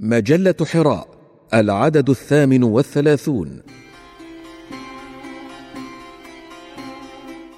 [0.00, 1.08] مجلة حراء
[1.54, 3.62] العدد الثامن والثلاثون.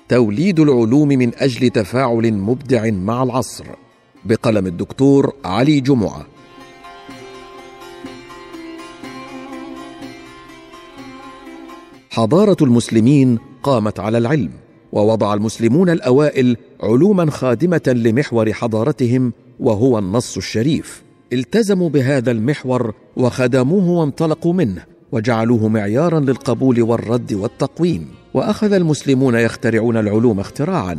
[0.09, 3.65] توليد العلوم من أجل تفاعل مبدع مع العصر
[4.25, 6.27] بقلم الدكتور علي جمعة.
[12.11, 14.53] حضارة المسلمين قامت على العلم
[14.93, 21.10] ووضع المسلمون الأوائل علوما خادمة لمحور حضارتهم وهو النص الشريف.
[21.33, 28.09] التزموا بهذا المحور وخدموه وانطلقوا منه وجعلوه معيارا للقبول والرد والتقويم.
[28.35, 30.99] وأخذ المسلمون يخترعون العلوم اختراعا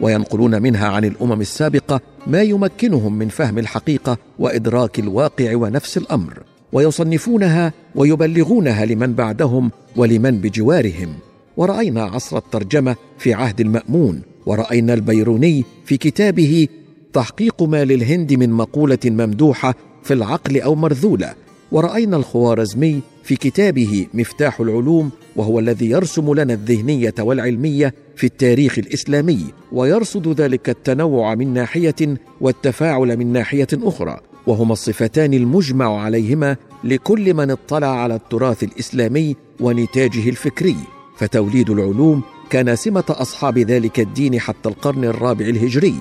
[0.00, 6.42] وينقلون منها عن الأمم السابقة ما يمكنهم من فهم الحقيقة وإدراك الواقع ونفس الأمر.
[6.72, 11.14] ويصنفونها ويبلغونها لمن بعدهم ولمن بجوارهم.
[11.56, 16.68] ورأينا عصر الترجمة في عهد المأمون ورأينا البيروني في كتابه
[17.12, 21.34] تحقيق ما للهند من مقولة ممدوحة في العقل أو مرذولة.
[21.72, 29.44] ورأينا الخوارزمي في كتابه مفتاح العلوم وهو الذي يرسم لنا الذهنية والعلمية في التاريخ الإسلامي
[29.72, 34.20] ويرصد ذلك التنوع من ناحية والتفاعل من ناحية أخرى.
[34.46, 40.76] وهما الصفتان المجمع عليهما لكل من اطلع على التراث الإسلامي ونتاجه الفكري.
[41.16, 45.94] فتوليد العلوم كان سمة أصحاب ذلك الدين حتى القرن الرابع الهجري.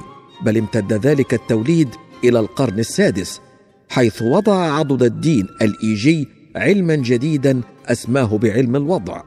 [0.46, 1.90] بل امتد ذلك التوليد
[2.24, 3.42] إلى القرن السادس
[3.90, 9.22] حيث وضع عضد الدين الإيجي علما جديدا أسماه بعلم الوضع.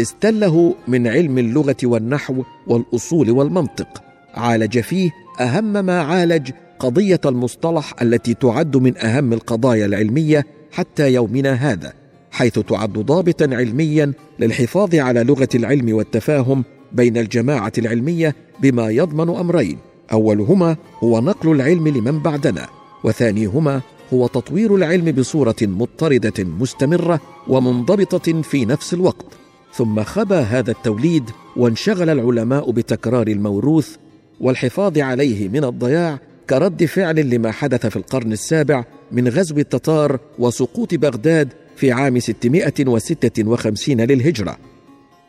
[0.00, 4.02] استله من علم اللغة والنحو والأصول والمنطق.
[4.34, 11.52] عالج فيه أهم ما عالج قضية المصطلح التي تعد من أهم القضايا العلمية حتى يومنا
[11.52, 11.92] هذا
[12.30, 19.78] حيث تعد ضابطا علميا للحفاظ على لغة العلم والتفاهم بين الجماعة العلمية بما يضمن أمرين
[20.12, 22.68] أولهما هو نقل العلم لمن بعدنا
[23.04, 23.80] وثانيهما
[24.12, 29.26] هو تطوير العلم بصورة مضطردة مستمرة ومنضبطة في نفس الوقت.
[29.74, 33.96] ثم خبا هذا التوليد وانشغل العلماء بتكرار الموروث
[34.40, 36.18] والحفاظ عليه من الضياع
[36.50, 44.00] كرد فعل لما حدث في القرن السابع من غزو التتار وسقوط بغداد في عام 656
[44.00, 44.56] للهجرة.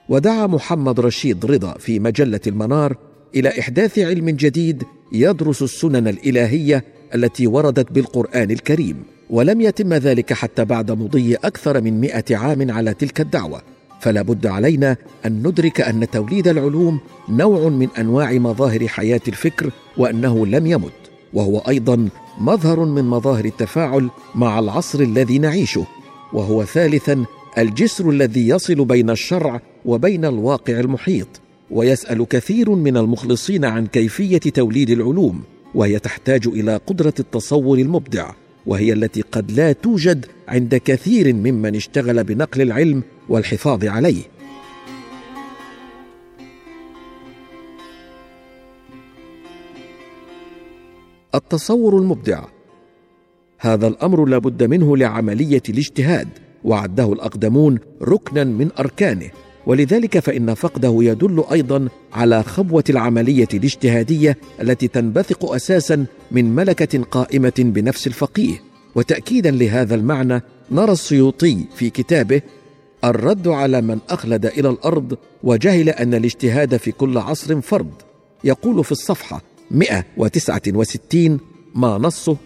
[0.10, 2.98] ودعا محمد رشيد رضا في مجلة المنار
[3.36, 6.84] إلى إحداث علم جديد يدرس السنن الإلهية
[7.16, 12.94] التي وردت بالقرآن الكريم ولم يتم ذلك حتى بعد مضي أكثر من مئة عام على
[12.94, 13.62] تلك الدعوة.
[14.00, 17.00] فلا بد علينا أن ندرك أن توليد العلوم
[17.30, 20.92] نوع من أنواع مظاهر حياة الفكر وأنه لم يمت
[21.34, 22.10] وهو أيضا
[22.40, 25.86] مظهر من مظاهر التفاعل مع العصر الذي نعيشه.
[26.34, 27.26] وهو ثالثا
[27.58, 31.28] الجسر الذي يصل بين الشرع وبين الواقع المحيط.
[31.72, 35.44] ويسأل كثير من المخلصين عن كيفية توليد العلوم
[35.76, 38.32] وهي تحتاج إلى قدرة التصور المبدع
[38.66, 44.24] وهي التي قد لا توجد عند كثير ممن اشتغل بنقل العلم والحفاظ عليه.
[51.36, 52.44] التصور المبدع.
[53.60, 56.28] هذا الأمر لا بد منه لعملية الاجتهاد
[56.64, 59.30] وعده الأقدمون ركنا من أركانه.
[59.68, 67.54] ولذلك فإن فقده يدل أيضا على خبوة العملية الاجتهادية التي تنبثق أساسا من ملكة قائمة
[67.58, 68.62] بنفس الفقيه.
[68.96, 70.42] وتاكيدا لهذا المعنى
[70.72, 72.42] نرى السيوطي في كتابه
[73.04, 77.92] الرد على من أخلد إلى الأرض وجهل أن الاجتهاد في كل عصر فرض.
[78.44, 79.42] يقول في الصفحة
[79.72, 81.40] 169
[81.76, 82.38] ما نصه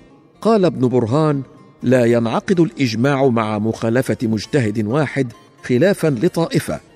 [0.42, 1.42] قال ابن برهان
[1.84, 5.32] لا ينعقد الإجماع مع مخالفة مجتهد واحد
[5.64, 6.91] خلافا لطائفة.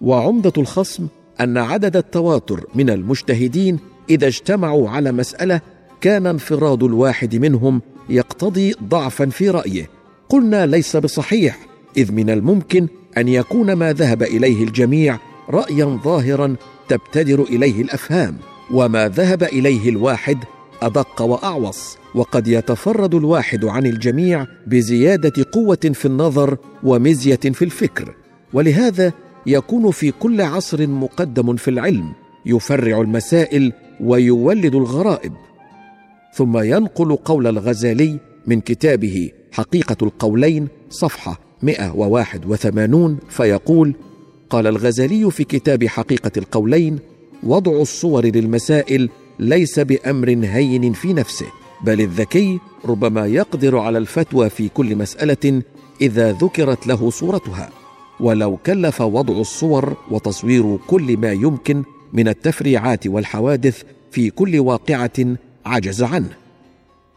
[0.00, 1.06] وعمدة الخصم
[1.40, 3.78] أن عدد التواتر من المجتهدين
[4.10, 5.60] إذا اجتمعوا على مسألة
[6.00, 9.90] كان انفراد الواحد منهم يقتضي ضعفا في رأيه.
[10.28, 11.58] قلنا ليس بصحيح
[11.96, 15.18] إذ من الممكن أن يكون ما ذهب إليه الجميع
[15.50, 16.56] رايا ظاهرا
[16.88, 18.36] تبتدر إليه الأفهام
[18.72, 20.38] وما ذهب إليه الواحد
[20.82, 21.96] أدق وأعوص.
[22.14, 28.14] وقد يتفرد الواحد عن الجميع بزيادة قوة في النظر ومزية في الفكر.
[28.52, 29.12] ولهذا
[29.46, 32.12] يكون في كل عصر مقدم في العلم
[32.46, 35.32] يفرع المسائل ويولد الغرائب.
[36.34, 43.94] ثم ينقل قول الغزالي من كتابه حقيقة القولين صفحة 181 فيقول
[44.50, 46.98] قال الغزالي في كتاب حقيقة القولين
[47.42, 51.46] وضع الصور للمسائل ليس بأمر هين في نفسه
[51.84, 55.62] بل الذكي ربما يقدر على الفتوى في كل مسألة
[56.00, 57.79] إذا ذكرت له صورتها.
[58.20, 61.82] ولو كلف وضع الصور وتصوير كل ما يمكن
[62.12, 65.36] من التفريعات والحوادث في كل واقعة
[65.66, 66.30] عجز عنه.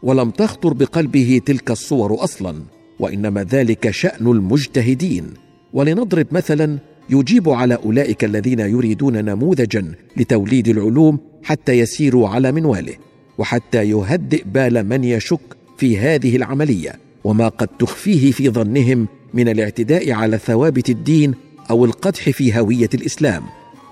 [0.02, 2.62] ولم تخطر بقلبه تلك الصور أصلا
[3.00, 5.24] وإنما ذلك شأن المجتهدين.
[5.72, 6.78] ولنضرب مثلا
[7.10, 12.94] يجيب على أولئك الذين يريدون نموذجا لتوليد العلوم حتى يسيروا على منواله
[13.38, 15.40] وحتى يهدئ بال من يشك
[15.76, 16.92] في هذه العملية
[17.24, 21.34] وما قد تخفيه في ظنهم من الاعتداء على ثوابت الدين
[21.70, 23.42] أو القدح في هوية الإسلام.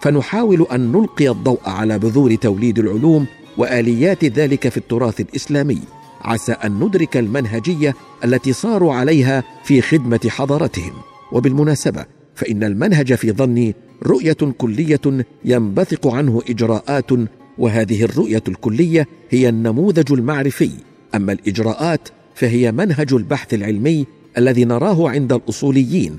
[0.02, 3.26] فنحاول أن نلقي الضوء على بذور توليد العلوم
[3.58, 5.78] وآليات ذلك في التراث الإسلامي.
[6.20, 7.94] عسى أن ندرك المنهجية
[8.24, 10.92] التي صاروا عليها في خدمة حضارتهم.
[11.32, 12.04] وبالمناسبة
[12.34, 17.10] فإن المنهج في ظني رؤية كلية ينبثق عنه إجراءات
[17.58, 20.70] وهذه الرؤية الكلية هي النموذج المعرفي.
[21.14, 24.06] أما الإجراءات فهي منهج البحث العلمي
[24.38, 26.16] الذي نراه عند الأصوليين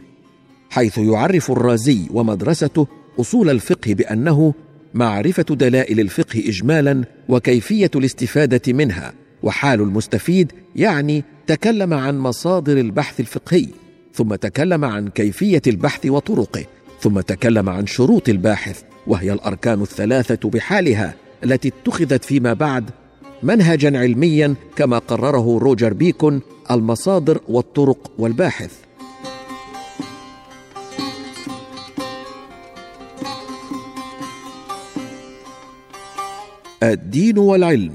[0.70, 2.88] حيث يعرف الرازي ومدرسته
[3.20, 4.54] أصول الفقه بأنه
[4.94, 9.14] معرفة دلائل الفقه اجمالا وكيفية الاستفادة منها
[9.44, 13.68] وحال المستفيد يعني تكلم عن مصادر البحث الفقهي
[14.14, 16.66] ثم تكلم عن كيفية البحث وطرقه
[17.02, 22.90] ثم تكلم عن شروط الباحث وهي الأركان الثلاثة بحالها التي اتخذت فيما بعد
[23.44, 26.42] منهجا علميا كما قرره روجر بيكون
[26.72, 28.72] المصادر والطرق والباحث.
[36.84, 37.92] الدين والعلم.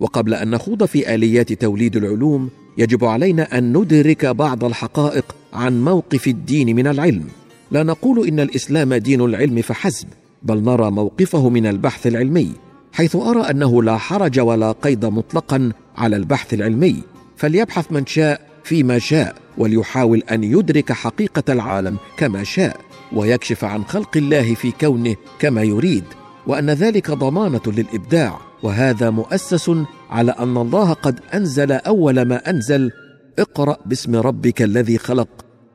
[0.00, 6.26] وقبل أن نخوض في آليات توليد العلوم يجب علينا أن ندرك بعض الحقائق عن موقف
[6.26, 7.24] الدين من العلم.
[7.70, 10.08] لا نقول إن الإسلام دين العلم فحسب
[10.42, 12.67] بل نرى موقفه من البحث العلمي.
[12.98, 17.02] حيث أرى أنه لا حرج ولا قيد مطلقا على البحث العلمي
[17.36, 22.80] فليبحث من شاء فيما شاء وليحاول أن يدرك حقيقة العالم كما شاء
[23.12, 26.04] ويكشف عن خلق الله في كونه كما يريد
[26.46, 29.70] وأن ذلك ضمانة للإبداع وهذا مؤسس
[30.10, 32.90] على أن الله قد أنزل أول ما أنزل
[33.38, 35.28] اقرأ باسم ربك الذي خلق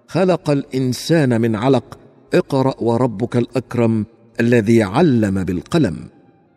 [0.07, 1.97] خلق الإنسان من علق
[2.33, 4.05] اقرأ وربك الأكرم
[4.39, 6.12] الذي علم بالقلم.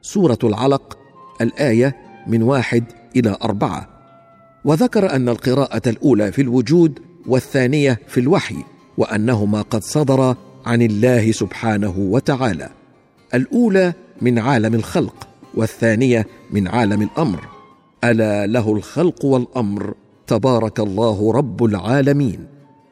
[0.07, 0.99] سورة العلق
[1.41, 2.85] الآية من واحد
[3.17, 3.89] إلى أربعة.
[4.65, 8.57] وذكر أن القراءة الأولى في الوجود والثانية في الوحي
[8.99, 10.37] وأنهما قد صدرا
[10.67, 12.69] عن الله سبحانه وتعالى.
[13.35, 17.41] الأولى من عالم الخلق والثانية من عالم الأمر.
[18.05, 19.95] ألا له الخلق والأمر
[20.27, 22.47] تبارك الله رب العالمين.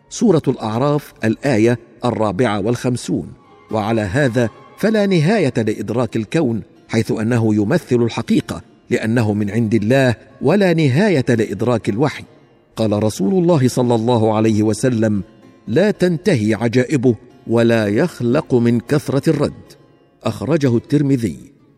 [0.09, 3.33] سورة الأعراف الآية الرابعة والخمسون.
[3.71, 6.63] وعلى هذا فلا نهاية لإدراك الكون
[6.95, 12.25] حيث أنه يمثل الحقيقة لأنه من عند الله ولا نهاية لإدراك الوحي.
[12.77, 15.23] قال رسول الله صلى الله عليه وسلم
[15.69, 17.15] لا تنتهي عجائبه
[17.47, 19.63] ولا يخلق من كثرة الرد
[20.25, 21.37] أخرجه الترمذي.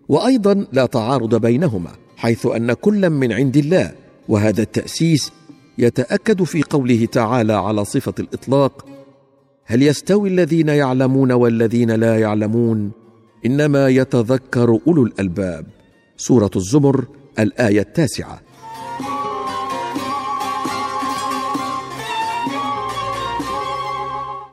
[0.09, 3.93] وأيضا لا تعارض بينهما حيث أن كلا من عند الله
[4.29, 5.33] وهذا التأسيس
[5.79, 8.87] يتأكد في قوله تعالى على صفة الإطلاق
[9.65, 13.06] هل يستوي الذين يعلمون والذين لا يعلمون؟
[13.47, 15.67] إنما يتذكر أولو الألباب.
[16.17, 17.05] سورة الزمر
[17.39, 18.41] الآية التاسعة.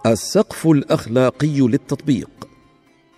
[0.06, 2.30] السقف الأخلاقي للتطبيق.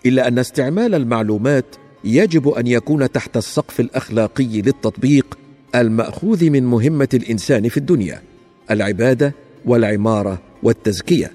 [0.06, 1.64] إلا أن استعمال المعلومات
[2.04, 5.38] يجب أن يكون تحت السقف الأخلاقي للتطبيق
[5.74, 8.22] المأخوذ من مهمة الإنسان في الدنيا
[8.70, 9.34] العبادة
[9.64, 11.32] والعمارة والتزكية.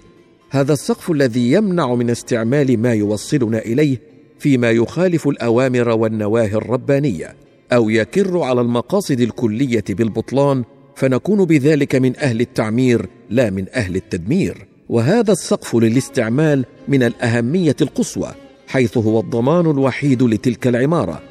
[0.49, 4.10] هذا السقف الذي يمنع من استعمال ما يوصلنا إليه
[4.41, 7.35] فيما يخالف الأوامر والنواهي الربانية
[7.73, 10.63] أو يكر على المقاصد الكلية بالبطلان
[10.95, 14.67] فنكون بذلك من أهل التعمير لا من أهل التدمير.
[14.89, 18.31] وهذا السقف للاستعمال من الأهمية القصوى
[18.67, 21.21] حيث هو الضمان الوحيد لتلك العمارة.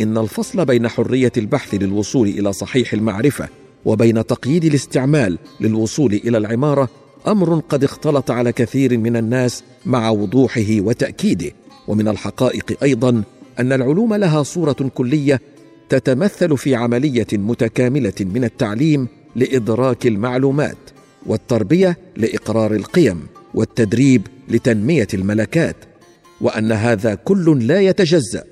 [0.00, 3.48] إن الفصل بين حرية البحث للوصول إلى صحيح المعرفة
[3.84, 6.88] وبين تقييد الاستعمال للوصول إلى العمارة
[7.26, 11.52] أمر قد اختلط على كثير من الناس مع وضوحه وتأكيده.
[11.88, 13.22] ومن الحقائق أيضا
[13.58, 15.40] أن العلوم لها صورة كلية
[15.88, 20.76] تتمثل في عملية متكاملة من التعليم لإدراك المعلومات
[21.26, 25.76] والتربية لإقرار القيم والتدريب لتنمية الملكات
[26.40, 28.44] وأن هذا كل لا يتجزأ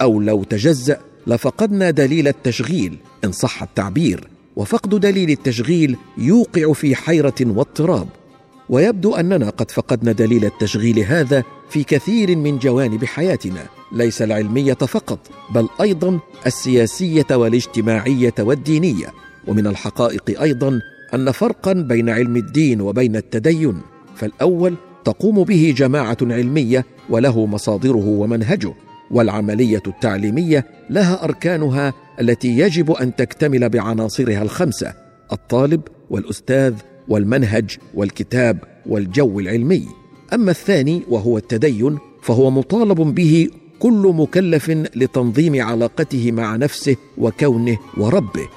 [0.00, 7.34] أو لو تجزأ لفقدنا دليل التشغيل إن صح التعبير وفقد دليل التشغيل يوقع في حيرة
[7.40, 8.08] واضطراب.
[8.68, 15.18] ويبدو أننا قد فقدنا دليل التشغيل هذا في كثير من جوانب حياتنا ليس العلمية فقط
[15.54, 19.06] بل أيضا السياسية والاجتماعية والدينية.
[19.48, 20.80] ومن الحقائق أيضا
[21.14, 23.80] أن فرقا بين علم الدين وبين التدين.
[24.16, 28.74] فالأول تقوم به جماعة علمية وله مصادره ومنهجه
[29.10, 34.94] والعملية التعليمية لها أركانها التي يجب أن تكتمل بعناصرها الخمسة
[35.32, 35.80] الطالب
[36.10, 36.74] والأستاذ
[37.08, 39.88] والمنهج والكتاب والجو العلمي.
[40.32, 48.48] أما الثاني وهو التدين فهو مطالب به كل مكلف لتنظيم علاقته مع نفسه وكونه وربه.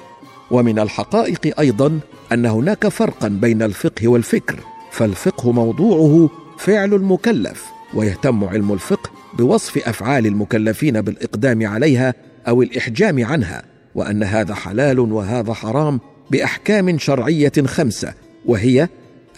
[0.50, 2.00] ومن الحقائق أيضا
[2.32, 7.64] أن هناك فرقا بين الفقه والفكر فالفقه موضوعه فعل المكلف
[7.94, 12.14] ويهتم علم الفقه بوصف أفعال المكلفين بالإقدام عليها
[12.48, 13.62] أو الإحجام عنها
[13.94, 16.00] وأن هذا حلال وهذا حرام
[16.30, 18.14] بأحكام شرعية خمسة
[18.46, 18.88] وهي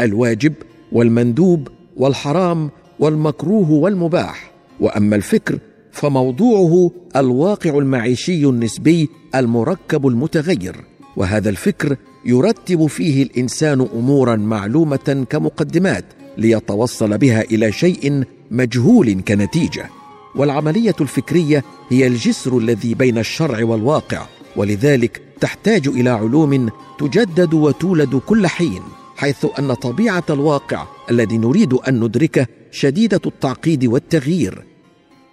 [0.00, 0.54] الواجب
[0.92, 4.50] والمندوب والحرام والمكروه والمباح.
[4.80, 5.59] وأما الفكر
[5.92, 10.76] فموضوعه الواقع المعيشي النسبي المركب المتغير.
[11.16, 16.04] وهذا الفكر يرتب فيه الإنسان أمورا معلومة كمقدمات
[16.38, 19.87] ليتوصل بها إلى شيء مجهول كنتيجة.
[20.35, 24.26] والعملية الفكرية هي الجسر الذي بين الشرع والواقع
[24.57, 28.83] ولذلك تحتاج إلى علوم تجدد وتولد كل حين
[29.16, 34.64] حيث أن طبيعة الواقع الذي نريد أن ندركه شديدة التعقيد والتغيير.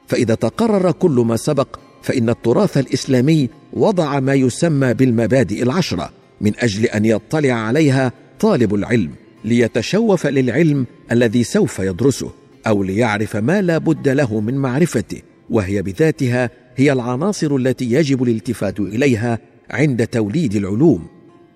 [0.08, 6.10] فإذا تقرر كل ما سبق فإن التراث الإسلامي وضع ما يسمى بالمبادئ العشرة
[6.42, 9.12] من أجل أن يطلع عليها طالب العلم
[9.46, 12.32] ليتشوف للعلم الذي سوف يدرسه
[12.68, 18.80] أو ليعرف ما لا بد له من معرفته وهي بذاتها هي العناصر التي يجب الالتفات
[18.80, 21.08] إليها عند توليد العلوم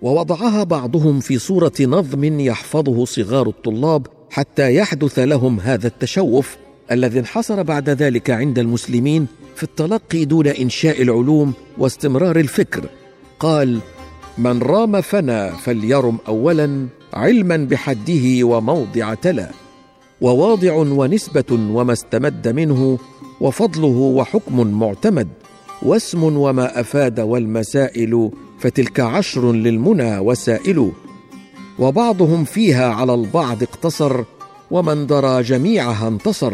[0.01, 6.57] ووضعها بعضهم في صورة نظم يحفظه صغار الطلاب حتى يحدث لهم هذا التشوف
[6.91, 12.89] الذي انحصر بعد ذلك عند المسلمين في التلقي دون إنشاء العلوم واستمرار الفكر.
[13.39, 13.79] قال
[14.37, 19.51] من رام فنى فليرم اولا علما بحده وموضع تلا
[20.21, 22.99] وواضع ونسبة وما استمد منه
[23.41, 25.27] وفضله وحكم معتمد
[25.81, 30.91] واسم وما أفاد والمسائل فتلك عشر للمنى وسائل.
[31.79, 34.23] وبعضهم فيها على البعض اقتصر
[34.71, 36.53] ومن درى جميعها انتصر.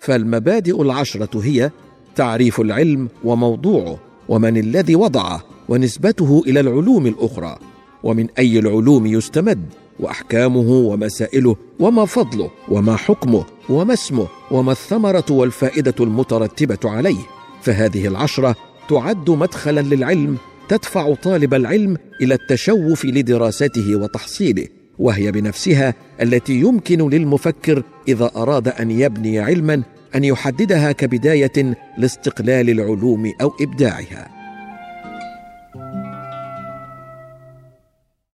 [0.00, 1.70] فالمبادئ العشرة هي
[2.16, 3.98] تعريف العلم وموضوعه
[4.28, 7.58] ومن الذي وضعه ونسبته إلى العلوم الأخرى
[8.02, 9.62] ومن أي العلوم يستمد.
[10.00, 17.18] وأحكامه ومسائله وما فضله وما حكمه وما اسمه وما الثمرة والفائدة المترتبة عليه.
[17.62, 18.56] فهذه العشرة
[18.88, 20.36] تعد مدخلا للعلم
[20.68, 24.66] تدفع طالب العلم إلى التشوف لدراسته وتحصيله
[24.98, 29.82] وهي بنفسها التي يمكن للمفكر إذا أراد أن يبني علما
[30.14, 34.28] أن يحددها كبداية لاستقلال العلوم أو إبداعها.